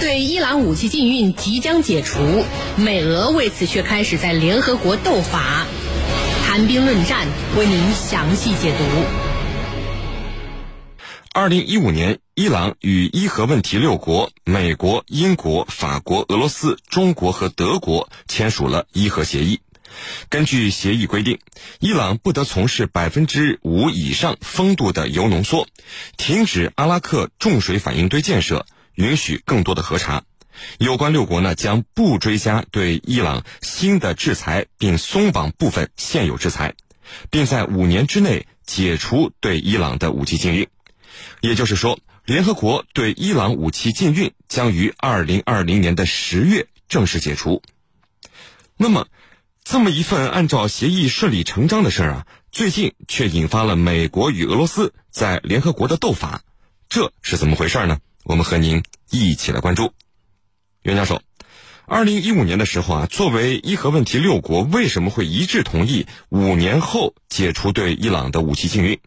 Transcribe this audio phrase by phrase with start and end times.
[0.00, 5.66] 对伊朗武器禁运即将解除，美俄为此却开始在联合国斗法，
[6.46, 7.28] 谈兵论战，
[7.58, 8.84] 为您详细解读。
[11.34, 19.60] 二零一五年，伊朗与伊核问题六国——美国、英国、法国、俄罗斯、中国和德国签署了伊核协议。
[20.30, 21.40] 根据协议规定，
[21.78, 25.68] 伊朗不得从事百分之五以上风度的铀浓缩，
[26.16, 28.64] 停止阿拉克重水反应堆建设，
[29.00, 30.22] 允许更多的核查。
[30.78, 36.74] 有关六国呢，将不追加对伊朗新的制裁，并松绑部分现有制裁，
[37.30, 40.68] 并在五年之内解除对伊朗的武器禁运。
[41.40, 47.62] 也就是说，联合国对伊朗武器禁运将于二零二零年的十月正式解除。
[48.76, 49.06] 那么，
[49.64, 56.42] 这么一份按照协议顺理成章的事儿啊，最近却引发了美国与俄罗斯在联合国的斗法，
[56.88, 57.98] 这是怎么回事呢？
[58.24, 59.92] 我们和您一起来关注。
[60.82, 61.20] 袁教授，
[61.86, 68.98] 二零一五年的时候啊，作为伊核问题六国，为什么会一致同意五年后解除对伊朗的武器禁运？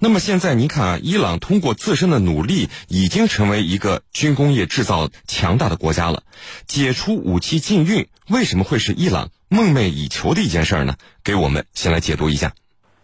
[0.00, 6.22] 那么现在您看啊，伊朗通过自身的努力，已经成为一个军工业制造强大的国家了。
[6.66, 10.94] 解除武器禁运，为什么会是伊朗梦寐以求的一件事儿呢？
[11.24, 12.52] 给我们先来解读一下。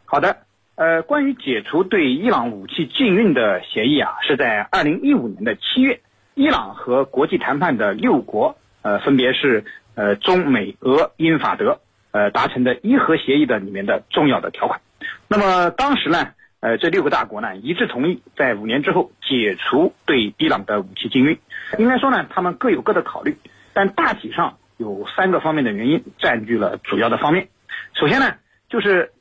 [0.05, 6.01] 好的，呃，关于解除对伊朗武器禁运的协议啊，是在二零一五年的七月，
[6.35, 14.81] 伊朗和国际谈判的六国，呃，分别是呃中美俄英法德，呃达成的伊核协议的里面的重要的条款。
[15.29, 16.33] 那么当时呢？
[16.61, 21.39] 呃，这六个大国呢一致同意在五年之后解除对伊朗的武器禁运。
[21.79, 23.37] 应该说呢，他们各有各的考虑，
[23.75, 27.49] 但大体上有三个方面的原因占据了主要的方面。
[27.93, 28.37] 首先呢，
[28.71, 29.13] 就是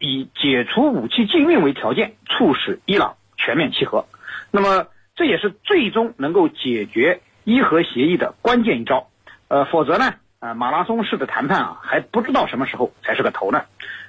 [0.00, 4.04] 以解除武器禁运为条件，促使伊朗全面契合。
[4.50, 9.08] 那么这也是最终能够解决伊核协议的关键一招。
[9.48, 13.64] 呃，否则呢，呃，马拉松式的谈判啊，还不知道什么时候才是个头呢。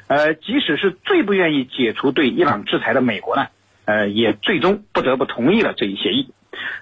[0.08, 3.48] 呃，即使是最不愿意解除对伊朗制裁的美国呢，
[3.86, 6.32] 呃，也最终不得不同意了这一协议。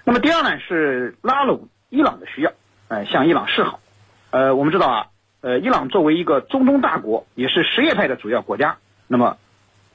[0.04, 2.52] 那么第二呢，是拉拢伊朗的需要，
[2.88, 3.80] 呃，向伊朗示好。
[4.30, 5.06] 呃，我们知道啊，
[5.40, 8.76] 呃，伊朗作为一个中东大国，也是什叶派的主要国家，
[9.08, 9.36] 那么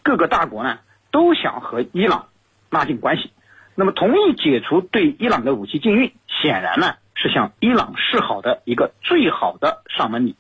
[0.04, 0.80] 各个大国呢
[1.12, 2.28] 都想和伊朗
[2.70, 3.32] 拉近关系。
[3.80, 10.36] 那么同意解除对伊朗的武器禁运，显然呢是向伊朗示好的一个最好的上门礼。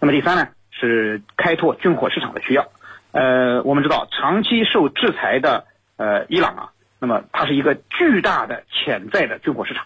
[0.00, 0.48] 那么第三呢？
[0.74, 2.66] 是开拓军火市场的需要，
[3.12, 5.64] 呃，我们知道长期受制裁的
[5.96, 9.84] 呃伊朗啊，那么它是一个巨大的潜在的军火市场，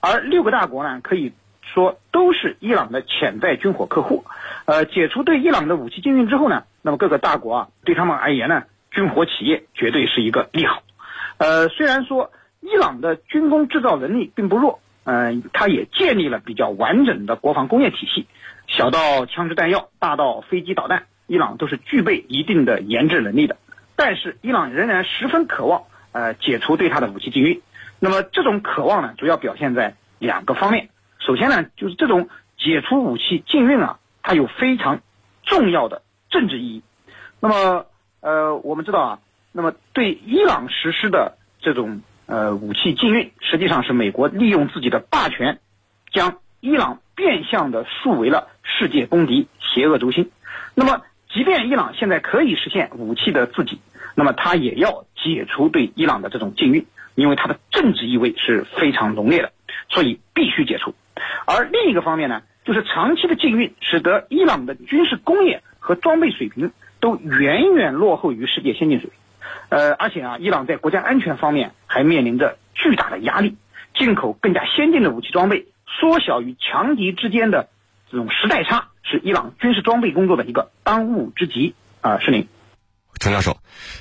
[0.00, 4.24] 而六个大国呢，可以说都是伊朗的潜在军火客户，
[4.66, 10.82] 呃，解除对伊朗的武器禁运之后呢，那么各个大国啊，对他们而言呢，军火企业绝对是一个利好，
[11.38, 12.30] 呃，虽然说
[12.60, 18.26] 伊朗的军工制造能力并不弱，嗯，它也建立了比较完整的国防工业体系。
[18.66, 23.56] 小到枪支弹药，大到飞机导弹，伊朗都是具备一定的研制能力的。
[23.96, 27.60] 但是，伊朗仍然十分渴望，呃，解除对它的武器禁运。
[28.00, 30.88] 那么，这种渴望呢，主要表现在两个方面。
[31.18, 35.00] 首先呢，就是这种解除武器禁运啊，它有非常
[35.42, 36.82] 重要的政治意义。
[37.40, 37.86] 那么，
[38.20, 39.18] 呃，我们知道啊，
[39.56, 45.60] 那么对伊朗实施的这种呃武器禁运，实际上是美国利用自己的霸权，
[46.12, 47.00] 将伊朗。
[47.16, 50.32] 变相的树为了世界公敌、邪恶轴心。
[50.74, 53.78] 那么，即便伊朗现在可以实现武器的自给，
[54.16, 56.84] 那么他也要解除对伊朗的这种禁运，
[57.14, 59.52] 因为它的政治意味是非常浓烈的，
[59.88, 60.92] 所以必须解除。
[61.46, 69.18] 而另一个方面呢，就是长期的禁运使得伊朗的军事工业和装备水平都远远落后于世界先进水平。
[69.68, 73.56] 呃，而且啊，伊朗在国家安全方面还面临着巨大的压力，
[73.98, 75.66] 进口更加先进的武器装备。
[76.00, 77.68] 缩小与强敌之间的
[78.10, 82.18] 这种时代差，是伊朗军事装备工作的一个当务之急啊！
[82.18, 82.48] 是您，
[83.20, 83.58] 陈教授，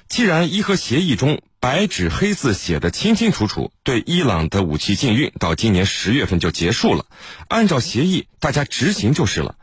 [0.08, 7.06] 既然伊核协议中白纸黑字写的清清楚楚，对伊朗的武器禁运到今年十月份就结束了，
[7.48, 9.56] 按照协议大家执行就是了。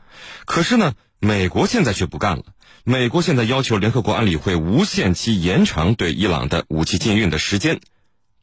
[0.45, 2.45] 可是呢，美国现在却不干了，
[2.85, 7.81] 美国现在要求联合国安理会无限期延长对伊朗的武器禁运的时间，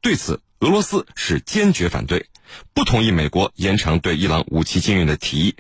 [0.02, 2.28] 对此俄罗斯是坚决反对。
[2.74, 5.56] 不同意美国延长对伊朗武器禁运的提议，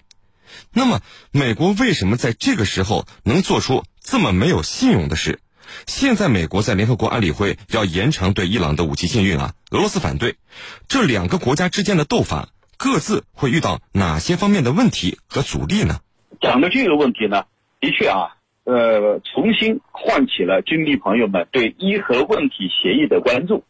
[0.71, 1.01] 那么
[1.31, 5.39] 美国为什么在这个时候能做出这么没有信用的事？
[5.85, 10.38] 现在美国在联合国安理会要延长对伊朗的武器禁运啊，俄罗斯反对，
[10.88, 16.00] 这两个国家之间的斗法各自会遇到哪些方面的问题和阻力呢？
[16.39, 17.44] 讲的这个问题呢，
[17.81, 18.37] 的确啊，
[18.68, 23.64] 呃，重新唤起了军迷朋友们对伊核问题协议的关注。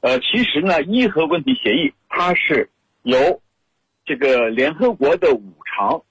[0.00, 2.68] 呃，其实呢，伊核问题协议它是
[3.02, 3.40] 由
[4.04, 6.02] 这个联合国的五常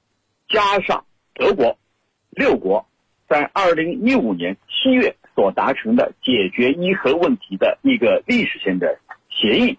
[0.50, 1.06] 加上
[1.36, 1.78] 德国
[2.32, 2.88] 六国，
[3.30, 8.98] 在二零一五年七月所达成的解决伊核问题的一个历史性的
[9.30, 9.78] 协议。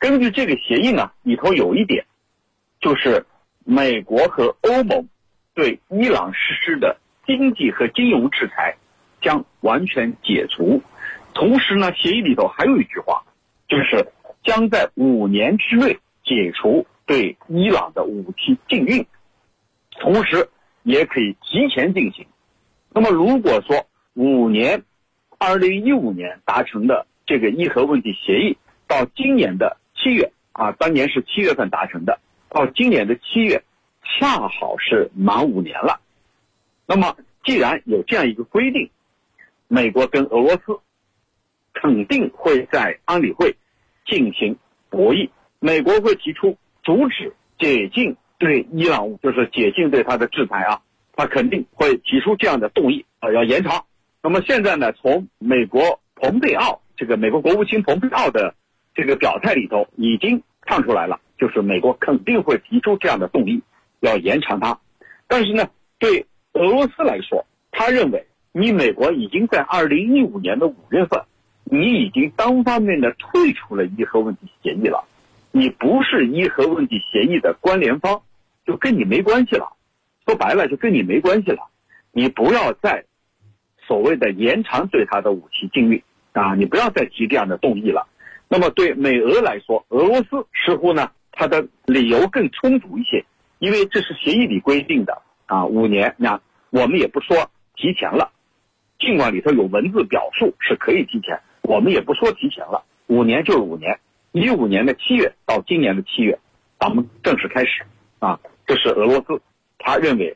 [0.00, 2.06] 根据这个协议呢，里头有一点，
[2.80, 3.24] 就是
[3.64, 5.08] 美国和欧盟
[5.54, 8.76] 对伊朗实施的经济和金融制裁
[9.20, 10.82] 将完全解除。
[11.34, 13.22] 同时呢，协议里头还有一句话，
[13.68, 19.06] 就是将在五年之内解除对伊朗的武器禁运，
[19.98, 20.48] 同时
[20.82, 22.26] 也可以提前进行。
[22.90, 24.82] 那么，如果说五年，
[25.38, 32.20] 二零一五年达成的这个伊核问题协议，到今年的七月啊，当年是七月份达成的，
[32.50, 33.62] 到今年的七月，
[34.02, 36.00] 恰好是满五年了。
[36.94, 38.90] 那么，既然有这样一个规定，
[39.68, 40.78] 美国跟俄罗斯。
[41.74, 43.56] 肯定会在安理会
[44.06, 44.54] 进行
[44.90, 50.82] 博弈，美国会提出阻止解禁对伊朗，就是解禁对他的制裁啊，
[51.16, 53.86] 他肯定会提出这样的动议啊，要延长。
[54.22, 58.54] 那么现在呢，从美国蓬佩奥这个美国国务卿蓬佩奥的
[58.94, 63.62] 这个表态里头已经看出来了，就是美国肯定会提出这样的动议，
[64.00, 64.78] 要延长它。
[65.26, 71.20] 但是呢，对俄罗斯来说，他认为你美国已经在二零一五年的五月份。
[71.64, 75.02] 你已经单方面的退出了伊核问题协议了，
[75.52, 78.20] 你不是伊核问题协议的关联方，
[78.66, 79.72] 就跟你没关系了。
[80.26, 81.60] 说白了，就跟你没关系了。
[82.10, 83.02] 你不要再
[83.86, 86.02] 所谓的延长对他的武器禁运
[86.32, 88.06] 啊，你不要再提这样的动议了。
[88.48, 93.24] 那么对美俄来说，俄罗斯似乎呢，他的理由更充足一些，
[93.60, 95.22] 因为这是协议里规定的
[95.52, 96.14] 啊，五年。
[96.16, 96.40] 那
[96.70, 98.32] 我们也不说提前了，
[98.98, 101.38] 尽管里头有文字表述是可以提前。
[101.60, 104.00] 我们也不说提前了，五年就是五年，
[104.32, 106.38] 一五年的七月到今年的七月，
[106.80, 107.84] 咱们正式开始，
[108.18, 109.42] 啊，这是俄罗斯
[109.78, 110.34] 他认为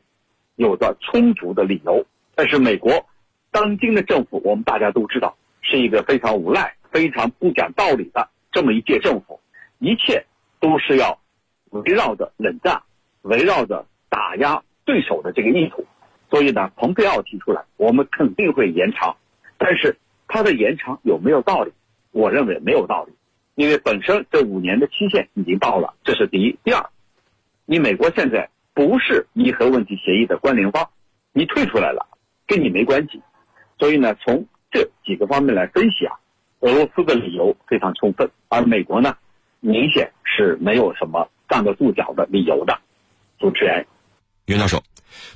[0.55, 2.05] 有着充足的理由。
[2.35, 3.07] 但是美国
[3.49, 9.39] 当今的政府，我们大家都知道是一个非常无赖、非常不讲道理的这么一届政府，
[9.79, 10.23] 一切
[10.59, 11.19] 都是要
[11.71, 12.83] 围绕着冷战、
[13.23, 15.85] 围绕着打压对手的这个意图。
[16.31, 19.15] 所以呢，蓬佩奥提出来，我们肯定会延长，
[19.59, 19.95] 但是。
[20.29, 21.71] 他的延长有没有道理？
[22.11, 23.13] 我认为没有道理，
[23.55, 26.59] 因为本身这五年的期限已经到了，这是第一。
[26.65, 26.85] 第二，
[27.65, 30.89] 你美国现在不是伊核问题协议的关联方，
[31.31, 32.05] 你退出来了，
[32.45, 33.21] 跟你没关系。
[33.79, 36.19] 所以呢，从这几个方面来分析啊，
[36.59, 39.15] 俄罗斯的理由非常充分，而美国呢，
[39.61, 42.77] 明显是没有什么站得住脚的理由的。
[43.39, 43.87] 主持人，
[44.47, 44.83] 袁教授。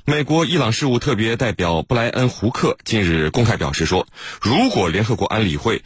[0.06, 4.06] 美国伊朗事务特别代表布莱恩·胡克近日公开表示说，
[4.40, 5.82] 如果联合国安理会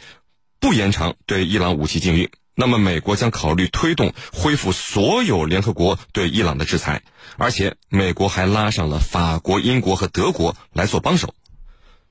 [0.61, 7.03] 不延长对伊朗武器禁运，那么美国将考虑推动恢复所有联合国对伊朗的制裁，
[7.37, 11.35] 而且美国还拉上了法国、英国和德国来做帮手。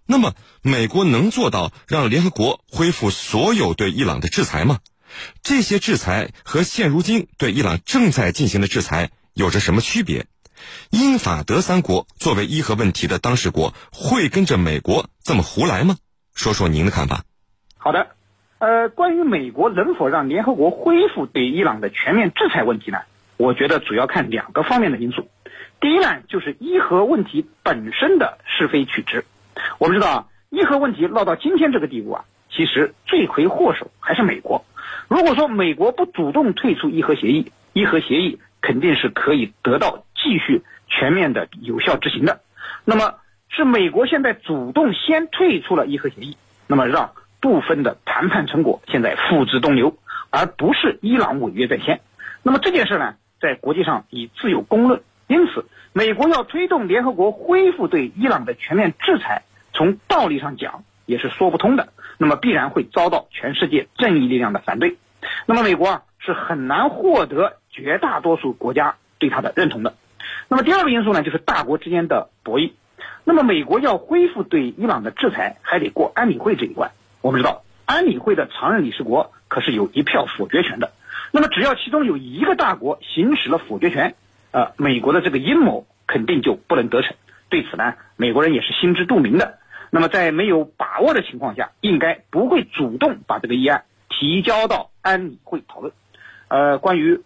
[0.04, 4.80] 那么，美国能做到让联合国恢复所有对伊朗的制裁吗？
[5.42, 10.26] 这些制裁和现如今对伊朗正在进行的制裁有着什么区别？
[10.90, 15.96] 英法德三国作为伊核问题的当事国，会跟着美国这么胡来吗？
[16.34, 17.22] 说说您的看法。
[17.76, 18.08] 好的，
[18.58, 22.98] 呃，关于美国能否让联合国恢复对伊朗的全面制裁问题呢？
[23.36, 25.28] 我觉得主要看两个方面的因素。
[25.80, 29.24] 第一呢，就是伊核问题本身的是非曲直。
[29.78, 34.64] 我们知道啊，伊核问题闹到今天这个地步啊，其实罪魁祸首还是美国。
[35.08, 40.04] 如果说美国不主动退出伊核协议，伊核协议肯定是可以得到。
[40.26, 42.40] 继续全面的有效执行的，
[42.84, 43.14] 那么
[43.48, 49.96] 是美国现在主动先退出了伊核协议，那么让部分的谈判成果现在付之东流，
[50.30, 52.00] 而不是伊朗违约在先。
[52.42, 61.92] 那么这件事呢，在国际上已自有公论，因此美国要推动联合国恢复对伊朗的全面制裁，从道理上讲也是说不通的。
[62.18, 64.96] 那么必然会遭到全世界正义力量的反对，
[65.46, 69.94] 那么美国啊是很难获得绝大多数国家对他的认同的。
[70.48, 72.72] 那么第二个因素呢，就是大国之间的博弈。
[73.24, 76.92] 那么美国要恢复对伊朗的制裁，还得过安理会这一关。
[77.20, 80.92] 我们知道，安理会的常任理事国可是有一票否决权的。
[81.32, 84.14] 那么只要其中有一个大国行使了否决权，
[84.52, 87.16] 呃，美国的这个阴谋肯定就不能得逞。
[87.48, 89.58] 对此呢，美国人也是心知肚明的。
[89.90, 95.92] 那么在没有把握的情况下，应该不会主动把这个议案提交到安理会讨论。
[96.46, 97.20] 呃，关于。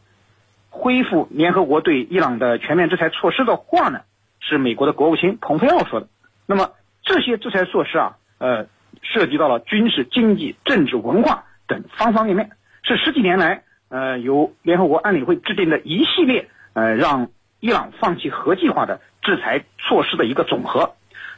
[0.70, 4.00] 恢复联合国对伊朗的全面制裁措施的话呢，
[4.40, 6.08] 是美国的国务卿蓬佩奥说的。
[6.46, 6.70] 那么
[7.02, 8.66] 这些制裁措施啊，呃，
[9.02, 12.50] 涉及到了军事、经济、政治、文化等方方面面，
[12.82, 20.94] 是十几年来呃，由联合国安理会制定的一系列呃让伊朗放弃核计划的制裁措施的一个总和。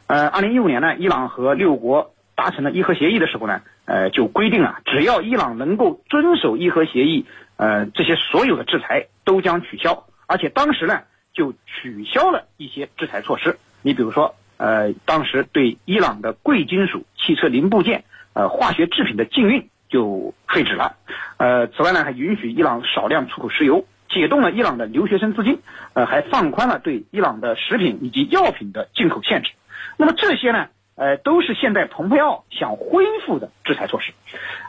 [0.07, 7.25] 呃，二零一五年呢，伊朗和六国达成了伊核协议的时候呢，呃，就规定啊，只要伊朗能够遵守伊核协议，
[7.57, 10.05] 呃，这些所有的制裁都将取消。
[10.25, 11.01] 而且当时呢，
[11.33, 13.57] 就取消了一些制裁措施。
[13.81, 20.95] 你比如说，呃，当时对伊朗的贵金属、汽车零部件、呃，化学制品的禁运就废止了。
[21.37, 25.59] 呃，此外呢，还允许伊朗少量出口石油，解冻了伊朗的留学生资金，
[25.93, 29.51] 呃，还放宽了对伊朗的食品以及药品的进口限制。
[29.97, 34.13] 那么这些呢，呃，都是现在蓬佩奥想恢复的制裁措施。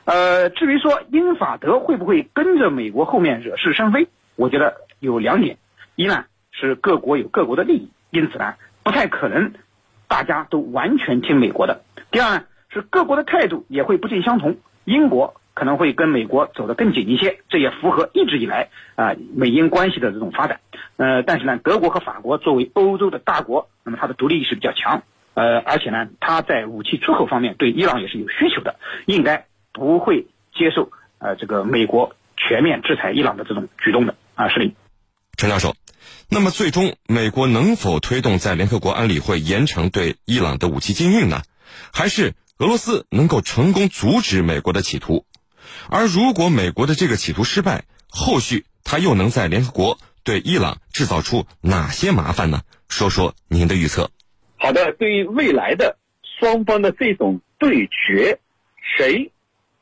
[0.04, 5.59] 呃，至于说英法德会不会跟着美国后面惹是生非，我觉得有两点：
[5.97, 9.52] 一呢是各国有各国的利益，因此呢不太可能
[10.09, 14.57] 大家都完全听美国的；第二呢是各国的态度也会不尽相同。
[14.85, 20.61] 英国可能会跟美国走得更紧一些，这也符合一直以来啊美英关系的这种发展。
[20.97, 25.02] 呃，但是呢，德国和法国作为欧洲的大国，那么它的独立意识比较强。
[25.35, 28.76] 呃，而且呢，它在武器出口方面对伊朗也是有需求的，
[29.07, 34.73] 应该不会接受呃这个美国全面制裁伊朗的这种举动的啊，是的。
[35.37, 35.75] 陈教授，
[36.29, 41.43] 那么最终美国能否推动在联合国安理会严惩对伊朗的武器禁运呢？
[41.93, 45.26] 还是俄罗斯能够成功阻止美国的企图？
[45.91, 52.61] 而如果美国的这个企图失败，后续他又能在联合国对伊朗制造出哪些麻烦呢？
[52.88, 54.11] 说说您的预测。
[54.64, 58.38] 好的，对于未来的双方的这种对决，
[58.80, 59.30] 谁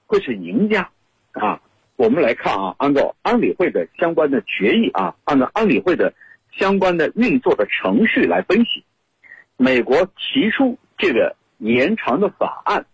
[0.06, 0.90] 会是赢家
[1.30, 1.60] 啊？
[1.94, 6.12] 我们来看啊，按照安理会的相关的决议啊，按照安理会的
[6.50, 8.82] 相关的运作的程序来分析，
[9.56, 12.84] 美国提出这个延长的法案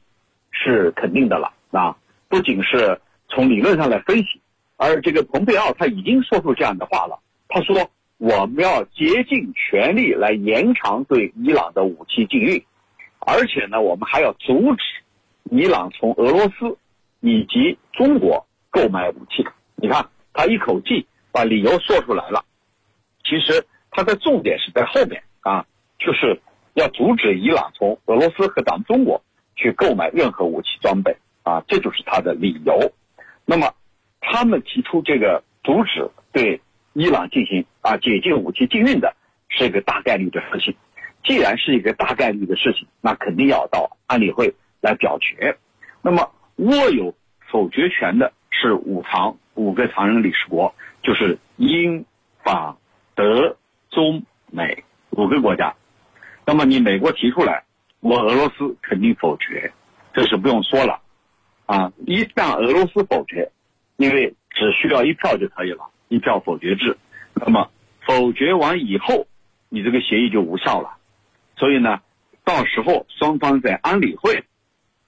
[0.50, 1.96] 是肯定的了啊。
[2.28, 4.42] 不仅是从理论上来分析，
[4.76, 7.18] 而这个蓬佩奥他已经说出这样的话了，
[7.48, 7.90] 他说。
[8.18, 12.60] 我们要竭尽全力来延长对伊朗的武器禁运，
[13.20, 14.82] 而且呢，我们还要阻止
[15.44, 16.76] 伊朗从俄罗斯
[17.20, 19.46] 以及中国购买武器。
[19.76, 22.44] 你看，他一口气把理由说出来了。
[23.22, 25.64] 其实他的重点是在后面啊，
[26.00, 26.40] 就是
[26.74, 29.22] 要阻止伊朗从俄罗斯和咱们中国
[29.54, 32.92] 去购买任何武器装备啊，这就是他的理由。
[33.44, 33.72] 那么，
[34.20, 36.60] 他们提出这个阻止对。
[36.98, 39.14] 伊朗进行啊解禁武器禁运的
[39.48, 40.74] 是一个大概率的事情，
[41.22, 45.56] 既然是一个大概率的事情，那肯定要到安理会来表决。
[46.02, 47.14] 那么握有
[47.52, 52.04] 否决权的是五常五个常任理事国，就是英、
[52.42, 52.76] 法、
[53.14, 53.56] 德、
[53.90, 55.76] 中、美五个国家。
[56.44, 57.62] 那么你美国提出来，
[58.00, 59.72] 我俄罗斯肯定否决，
[60.12, 61.00] 这是不用说了。
[61.66, 63.52] 啊，一旦俄罗斯否决，
[63.98, 65.88] 因为只需要一票就可以了。
[66.08, 66.96] 一票否决制，
[67.34, 67.70] 那么
[68.06, 69.26] 否决完以后，
[69.68, 70.96] 你这个协议就无效了。
[71.56, 72.00] 所以呢，
[72.44, 74.44] 到时候双方在安理会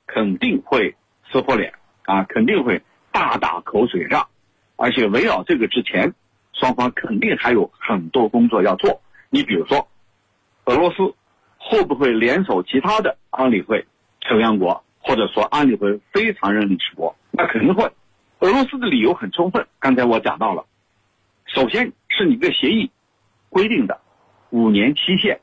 [0.07, 0.95] 肯定会
[1.31, 4.29] 撕破脸啊，肯定会大打口水仗。
[4.77, 6.15] 而且围绕这个之前，
[6.53, 9.01] 双方肯定还有很多工作要做。
[9.31, 9.89] 你比如说，
[10.65, 11.15] 俄罗斯
[11.59, 13.87] 会不会联手其他的安理会
[14.21, 17.15] 成员国，或者说安理会非常任理事国？
[17.31, 17.91] 那肯定会。
[18.41, 20.65] 俄罗斯的理由很充分，刚才我讲到了。
[21.53, 22.93] 首先是你个协议
[23.49, 24.01] 规定的
[24.51, 25.41] 五年期限，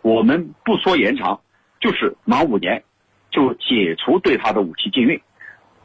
[0.00, 1.42] 我们不说延长，
[1.78, 2.82] 就是满五年
[3.30, 5.20] 就解除对他的武器禁运。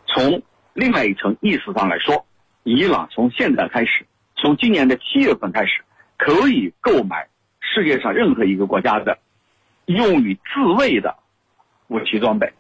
[0.06, 0.42] 从
[0.74, 2.26] 另外一层意思上来说，
[2.64, 4.06] 伊朗从现在开始，
[4.38, 5.84] 从今年的七月份开始，
[6.16, 7.28] 可以购买
[7.60, 9.20] 世界上任何一个国家的
[9.86, 11.18] 用于自卫的
[11.88, 12.54] 武器装备。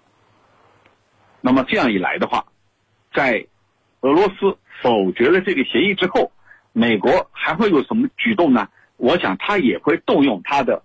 [1.40, 2.46] 那么这样一来的话，
[3.14, 3.48] 在
[4.02, 6.34] 俄罗斯否决了这个协议之后。
[6.78, 8.70] 美国还会有什么举动呢？
[8.98, 10.84] 我想他也会动用他的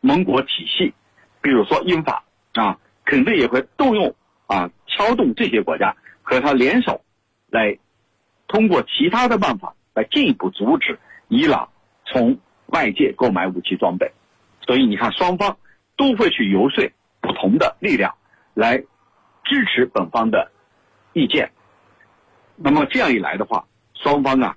[0.00, 0.92] 盟国体系，
[1.40, 4.12] 比如说英法啊，肯定也会动用
[4.48, 7.00] 啊，敲动这些国家和他联手，
[7.46, 7.78] 来
[8.48, 11.68] 通过其他的办法来进一步阻止伊朗
[12.06, 14.10] 从外界购买武器装备。
[14.66, 15.56] 所以你看，双方
[15.96, 18.12] 都会去游说不同的力量
[18.52, 18.78] 来
[19.44, 20.50] 支持本方的
[21.12, 21.52] 意见。
[22.56, 24.56] 那么这样一来的话，双方啊。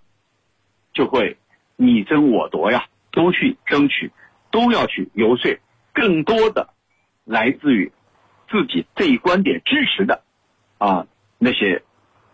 [0.93, 1.37] 就会
[1.75, 4.11] 你争我夺呀，都去争取，
[4.51, 5.57] 都要去游说
[5.93, 6.69] 更多的
[7.25, 7.91] 来自于
[8.49, 10.21] 自己这一观点支持的
[10.77, 11.07] 啊
[11.37, 11.81] 那些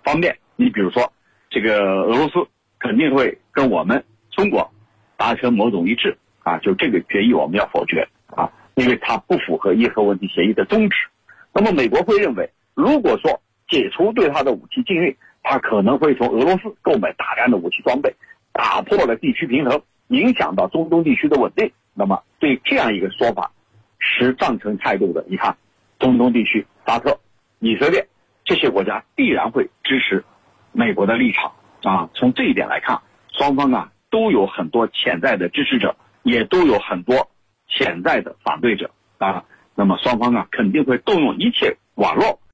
[0.04, 0.38] 方面。
[0.56, 1.12] 你比如说，
[1.50, 2.48] 这个俄罗斯
[2.80, 4.70] 肯定会跟我们中国
[5.16, 10.98] 达成某种一致啊，就这个决议我们要否决啊，因为它不符合伊核问题协议的宗旨。
[11.54, 18.14] 那么美国会认为，如果说解除对他的武器禁运，他可能会从俄罗斯购买大量的武器装备，
[18.54, 21.72] 打破了地区平衡，影响到中东地区的稳定。
[21.94, 23.52] 那么对这样一个说法
[24.00, 25.58] 持赞成态度的，你看，
[26.00, 27.20] 中东地区沙特、
[27.60, 28.08] 以色列
[28.46, 30.24] 这些国家必然会支持
[30.72, 31.52] 美国的立场
[31.84, 32.10] 啊。
[32.14, 33.02] 从这一点来看，
[33.32, 37.30] 双方啊都有很多潜在的支持者，也都有很多
[37.68, 39.44] 潜在的反对者啊。
[39.76, 42.40] 那么双方啊肯定会动用一切网络。